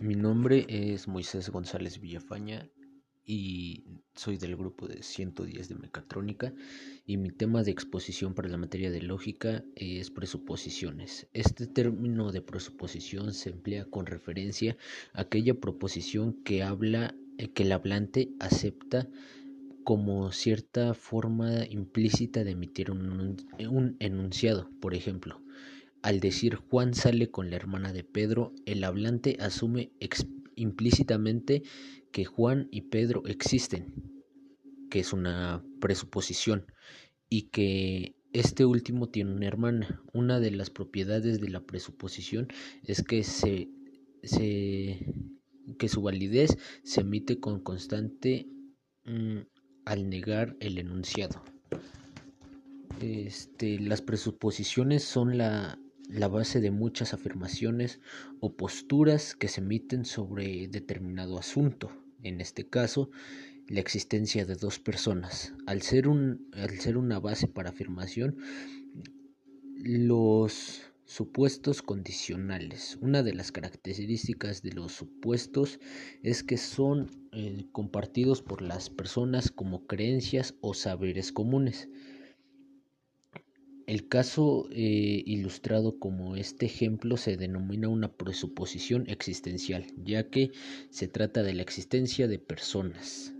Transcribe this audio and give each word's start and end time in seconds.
Mi 0.00 0.14
nombre 0.14 0.64
es 0.68 1.08
Moisés 1.08 1.50
González 1.50 2.00
Villafaña 2.00 2.70
y 3.24 3.82
soy 4.14 4.36
del 4.36 4.56
grupo 4.56 4.86
de 4.86 5.02
110 5.02 5.68
de 5.68 5.74
mecatrónica 5.74 6.54
y 7.04 7.16
mi 7.16 7.30
tema 7.30 7.64
de 7.64 7.72
exposición 7.72 8.32
para 8.32 8.48
la 8.48 8.58
materia 8.58 8.92
de 8.92 9.02
lógica 9.02 9.64
es 9.74 10.12
presuposiciones. 10.12 11.26
Este 11.32 11.66
término 11.66 12.30
de 12.30 12.42
presuposición 12.42 13.34
se 13.34 13.50
emplea 13.50 13.86
con 13.86 14.06
referencia 14.06 14.76
a 15.14 15.22
aquella 15.22 15.54
proposición 15.54 16.44
que 16.44 16.62
habla 16.62 17.16
eh, 17.36 17.48
que 17.48 17.64
el 17.64 17.72
hablante 17.72 18.30
acepta 18.38 19.08
como 19.82 20.30
cierta 20.30 20.94
forma 20.94 21.66
implícita 21.66 22.44
de 22.44 22.52
emitir 22.52 22.92
un, 22.92 23.36
un 23.68 23.96
enunciado, 23.98 24.70
por 24.80 24.94
ejemplo. 24.94 25.40
Al 26.02 26.20
decir 26.20 26.56
Juan 26.56 26.94
sale 26.94 27.30
con 27.30 27.50
la 27.50 27.56
hermana 27.56 27.92
de 27.92 28.04
Pedro, 28.04 28.52
el 28.66 28.84
hablante 28.84 29.36
asume 29.40 29.92
implícitamente 30.54 31.62
que 32.12 32.24
Juan 32.24 32.68
y 32.70 32.82
Pedro 32.82 33.22
existen, 33.26 33.94
que 34.90 35.00
es 35.00 35.12
una 35.12 35.64
presuposición, 35.80 36.66
y 37.28 37.48
que 37.50 38.16
este 38.32 38.64
último 38.64 39.08
tiene 39.08 39.32
una 39.32 39.46
hermana. 39.46 40.02
Una 40.12 40.38
de 40.40 40.50
las 40.50 40.70
propiedades 40.70 41.40
de 41.40 41.48
la 41.48 41.60
presuposición 41.60 42.48
es 42.84 43.02
que 43.02 43.24
se, 43.24 43.68
que 45.78 45.88
su 45.88 46.02
validez 46.02 46.56
se 46.84 47.00
emite 47.00 47.40
con 47.40 47.60
constante 47.60 48.46
mm, 49.04 49.38
al 49.84 50.08
negar 50.08 50.56
el 50.60 50.78
enunciado. 50.78 51.42
Este, 53.00 53.78
las 53.78 54.02
presuposiciones 54.02 55.04
son 55.04 55.38
la, 55.38 55.78
la 56.08 56.28
base 56.28 56.60
de 56.60 56.70
muchas 56.70 57.14
afirmaciones 57.14 58.00
o 58.40 58.56
posturas 58.56 59.34
que 59.34 59.48
se 59.48 59.60
emiten 59.60 60.04
sobre 60.04 60.68
determinado 60.68 61.38
asunto, 61.38 61.92
en 62.22 62.40
este 62.40 62.66
caso, 62.68 63.10
la 63.68 63.80
existencia 63.80 64.46
de 64.46 64.54
dos 64.54 64.78
personas. 64.78 65.52
Al 65.66 65.82
ser, 65.82 66.08
un, 66.08 66.48
al 66.54 66.78
ser 66.80 66.96
una 66.96 67.20
base 67.20 67.46
para 67.46 67.70
afirmación, 67.70 68.38
los 69.76 70.82
supuestos 71.04 71.82
condicionales. 71.82 72.98
Una 73.00 73.22
de 73.22 73.34
las 73.34 73.52
características 73.52 74.62
de 74.62 74.72
los 74.72 74.92
supuestos 74.92 75.80
es 76.22 76.42
que 76.42 76.58
son 76.58 77.10
eh, 77.32 77.66
compartidos 77.72 78.42
por 78.42 78.60
las 78.60 78.90
personas 78.90 79.50
como 79.50 79.86
creencias 79.86 80.54
o 80.60 80.74
saberes 80.74 81.32
comunes. 81.32 81.88
El 83.88 84.06
caso 84.06 84.68
eh, 84.70 85.22
ilustrado 85.24 85.98
como 85.98 86.36
este 86.36 86.66
ejemplo 86.66 87.16
se 87.16 87.38
denomina 87.38 87.88
una 87.88 88.12
presuposición 88.12 89.08
existencial, 89.08 89.86
ya 90.04 90.28
que 90.28 90.50
se 90.90 91.08
trata 91.08 91.42
de 91.42 91.54
la 91.54 91.62
existencia 91.62 92.28
de 92.28 92.38
personas. 92.38 93.34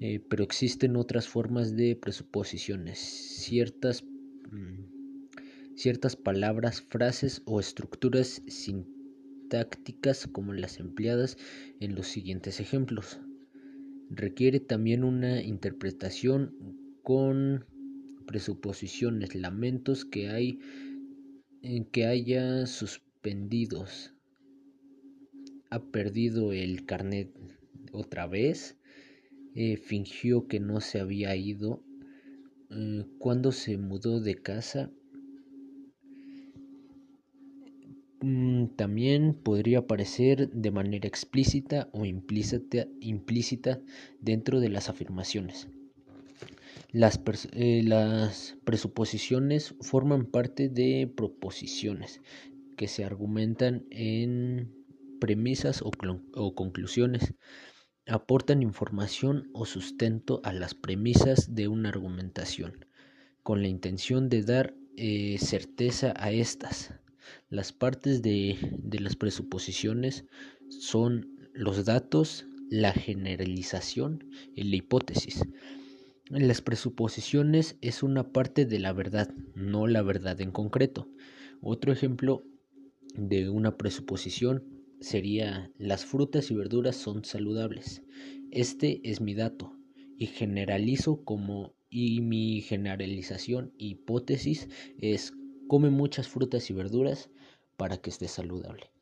Eh, 0.00 0.20
pero 0.28 0.44
existen 0.44 0.96
otras 0.96 1.28
formas 1.28 1.76
de 1.76 1.96
presuposiciones, 1.96 2.98
ciertas, 2.98 4.04
mm, 4.52 5.76
ciertas 5.76 6.14
palabras, 6.14 6.82
frases 6.82 7.40
o 7.46 7.58
estructuras 7.58 8.42
sintácticas 8.48 10.26
como 10.26 10.52
las 10.52 10.78
empleadas 10.78 11.38
en 11.80 11.94
los 11.94 12.06
siguientes 12.06 12.60
ejemplos. 12.60 13.18
Requiere 14.10 14.60
también 14.60 15.04
una 15.04 15.40
interpretación 15.40 16.54
con 17.02 17.64
presuposiciones, 18.26 19.34
lamentos 19.34 20.04
que 20.04 20.28
hay 20.28 20.58
que 21.92 22.06
haya 22.06 22.66
suspendidos. 22.66 24.14
Ha 25.70 25.80
perdido 25.80 26.52
el 26.52 26.84
carnet 26.84 27.30
otra 27.92 28.26
vez. 28.26 28.76
Eh, 29.54 29.76
fingió 29.76 30.46
que 30.46 30.60
no 30.60 30.80
se 30.80 31.00
había 31.00 31.34
ido. 31.36 31.82
Eh, 32.70 33.04
cuando 33.18 33.52
se 33.52 33.76
mudó 33.78 34.20
de 34.20 34.36
casa. 34.36 34.90
Mm, 38.22 38.66
también 38.76 39.34
podría 39.34 39.80
aparecer 39.80 40.50
de 40.50 40.70
manera 40.70 41.08
explícita 41.08 41.88
o 41.92 42.04
implícita, 42.04 42.86
implícita 43.00 43.80
dentro 44.20 44.60
de 44.60 44.68
las 44.68 44.88
afirmaciones. 44.88 45.68
Las, 46.92 47.20
eh, 47.52 47.82
las, 47.84 48.56
presuposiciones 48.64 49.74
forman 49.80 50.26
parte 50.26 50.68
de 50.68 51.12
proposiciones 51.16 52.20
que 52.76 52.88
se 52.88 53.04
argumentan 53.04 53.86
en 53.90 54.74
premisas 55.20 55.82
o, 55.84 56.54
conclusiones. 56.54 57.34
Aportan 58.08 58.62
información 58.62 59.50
o 59.52 59.66
sustento 59.66 60.40
a 60.42 60.52
las 60.52 60.74
premisas 60.74 61.54
de 61.54 61.68
una 61.68 61.90
argumentación, 61.90 62.86
con 63.44 63.62
la 63.62 63.68
intención 63.68 64.28
de 64.28 64.42
dar 64.42 64.74
eh, 64.96 65.38
certeza 65.38 66.12
a 66.16 66.32
estas. 66.32 66.94
Las 67.50 67.72
partes 67.72 68.20
de, 68.20 68.58
de 68.78 68.98
las 68.98 69.14
presuposiciones 69.14 70.24
son 70.68 71.38
los 71.52 71.84
datos, 71.84 72.46
la 72.68 72.92
generalización 72.92 74.28
y 74.56 74.64
la 74.64 74.76
hipótesis. 74.76 75.44
Las 76.30 76.60
presuposiciones 76.60 77.76
es 77.80 78.04
una 78.04 78.32
parte 78.32 78.64
de 78.64 78.78
la 78.78 78.92
verdad, 78.92 79.34
no 79.56 79.88
la 79.88 80.00
verdad 80.00 80.40
en 80.40 80.52
concreto. 80.52 81.08
Otro 81.60 81.92
ejemplo 81.92 82.44
de 83.16 83.50
una 83.50 83.76
presuposición 83.76 84.62
sería 85.00 85.72
las 85.76 86.06
frutas 86.06 86.52
y 86.52 86.54
verduras 86.54 86.94
son 86.94 87.24
saludables. 87.24 88.04
Este 88.52 89.00
es 89.02 89.20
mi 89.20 89.34
dato 89.34 89.76
y 90.16 90.26
generalizo 90.26 91.24
como 91.24 91.74
y 91.90 92.20
mi 92.20 92.60
generalización 92.60 93.72
hipótesis 93.76 94.68
es 94.98 95.32
come 95.66 95.90
muchas 95.90 96.28
frutas 96.28 96.70
y 96.70 96.74
verduras 96.74 97.28
para 97.76 97.96
que 97.96 98.10
esté 98.10 98.28
saludable. 98.28 98.92